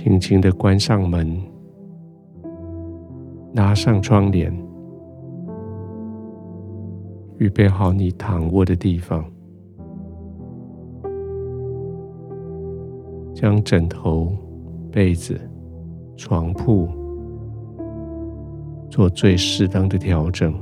[0.00, 1.36] 轻轻的关上门，
[3.54, 4.56] 拉上窗帘，
[7.38, 9.24] 预备好你躺卧的地方，
[13.34, 14.32] 将枕头、
[14.92, 15.36] 被子、
[16.16, 16.88] 床铺
[18.88, 20.54] 做最适当的调整。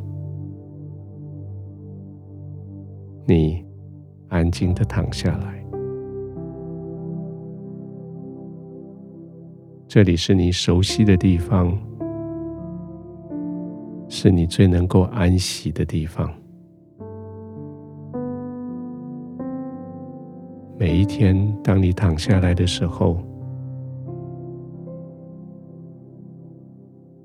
[3.26, 3.62] 你
[4.28, 5.65] 安静的躺下来。
[9.88, 11.72] 这里是你熟悉的地方，
[14.08, 16.28] 是你最能够安息的地方。
[20.76, 23.16] 每一天，当你躺下来的时候，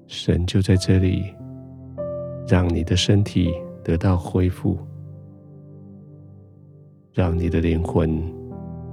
[0.06, 1.34] 神就在这里，
[2.48, 3.52] 让你的身体
[3.84, 4.78] 得到恢复，
[7.12, 8.22] 让你的灵魂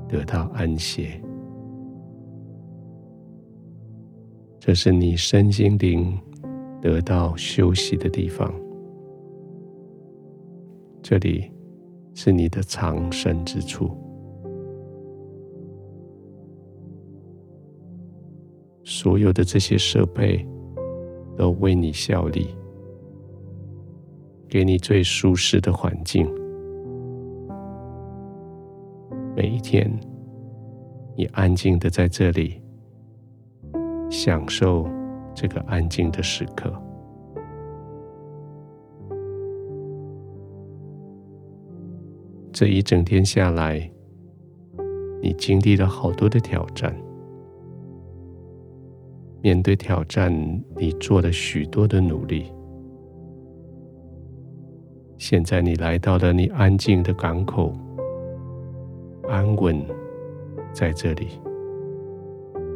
[0.08, 1.20] 得到安歇。
[4.68, 6.14] 这是你身心灵
[6.78, 8.52] 得到休息的地方，
[11.00, 11.50] 这里
[12.12, 13.96] 是你的藏身之处。
[18.84, 20.46] 所有的这些设备
[21.34, 22.48] 都为你效力，
[24.50, 26.30] 给你最舒适的环境。
[29.34, 29.90] 每一天，
[31.16, 32.60] 你安静的在这里。
[34.10, 34.88] 享受
[35.34, 36.72] 这个安静的时刻。
[42.52, 43.88] 这一整天下来，
[45.22, 46.94] 你经历了好多的挑战。
[49.40, 50.32] 面对挑战，
[50.76, 52.52] 你做了许多的努力。
[55.18, 57.72] 现在你来到了你安静的港口，
[59.28, 59.80] 安稳
[60.72, 61.28] 在这里。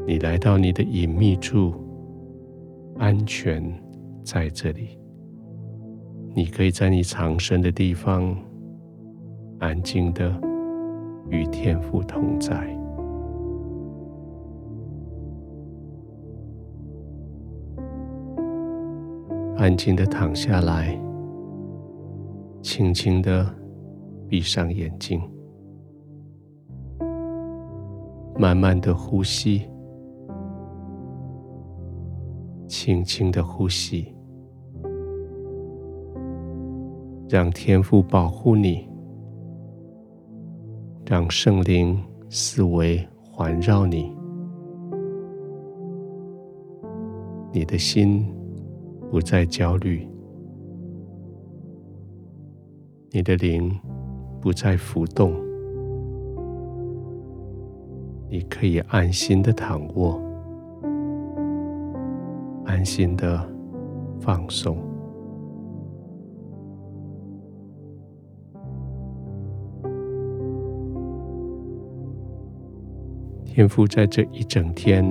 [0.05, 1.72] 你来到你的隐秘处，
[2.98, 3.62] 安全
[4.24, 4.98] 在这里。
[6.35, 8.36] 你可以在你藏身的地方，
[9.58, 10.35] 安静的
[11.29, 12.55] 与天父同在，
[19.57, 20.98] 安静的躺下来，
[22.61, 23.46] 轻轻的
[24.27, 25.23] 闭上眼睛，
[28.36, 29.69] 慢慢的呼吸。
[32.72, 34.14] 轻轻的呼吸，
[37.28, 38.88] 让天父保护你，
[41.05, 44.10] 让圣灵四围环绕你，
[47.52, 48.27] 你的心
[49.10, 50.08] 不再焦虑，
[53.10, 53.70] 你的灵
[54.40, 55.34] 不再浮动，
[58.30, 60.32] 你可以安心的躺卧。
[62.83, 63.41] 安心的
[64.20, 64.77] 放松，
[73.45, 75.05] 天父，在这一整天，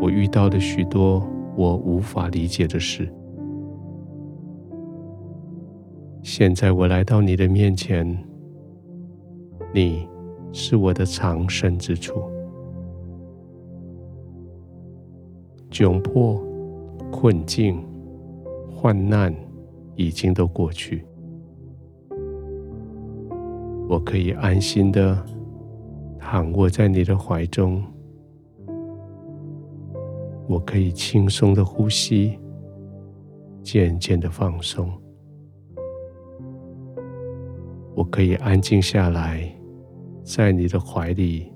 [0.00, 1.22] 我遇到了许多
[1.58, 3.06] 我无法理解的事。
[6.22, 8.18] 现在我来到你的面前，
[9.74, 10.08] 你
[10.52, 12.14] 是我的藏身之处，
[15.70, 16.42] 窘迫。
[17.10, 17.84] 困境、
[18.70, 19.34] 患难
[19.96, 21.04] 已经都过去，
[23.88, 25.22] 我可以安心的
[26.18, 27.82] 躺卧在你的怀中，
[30.46, 32.38] 我可以轻松的呼吸，
[33.62, 34.90] 渐渐的放松，
[37.94, 39.52] 我可以安静下来，
[40.22, 41.52] 在你的怀里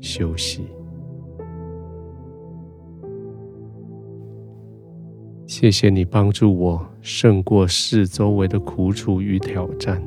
[0.00, 0.64] 休息。
[5.56, 10.02] 谢谢你帮助我胜过四周围的苦楚与挑战。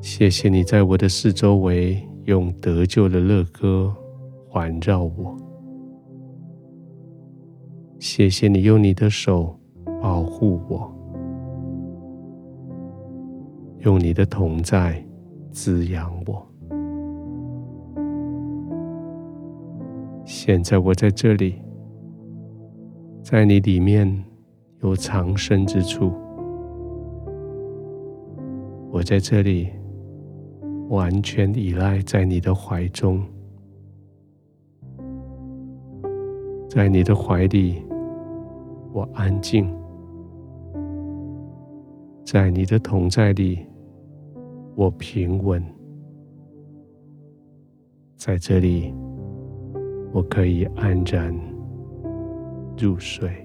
[0.00, 3.94] 谢谢你在我的四周围用得救的乐歌
[4.48, 5.36] 环绕我。
[7.98, 9.54] 谢谢你用你的手
[10.00, 10.90] 保护我，
[13.80, 15.04] 用你的同在
[15.50, 16.42] 滋养我。
[20.24, 21.63] 现在我在这里。
[23.24, 24.06] 在你里面
[24.82, 26.12] 有藏身之处，
[28.90, 29.70] 我在这里
[30.90, 33.24] 完全依赖在你的怀中，
[36.68, 37.82] 在你的怀里
[38.92, 39.74] 我安静，
[42.26, 43.58] 在你的同在里
[44.74, 45.64] 我平稳，
[48.16, 48.92] 在这里
[50.12, 51.34] 我可以安然
[52.76, 53.43] 入睡。